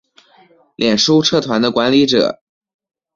[0.77, 2.41] 脸书社团的管理者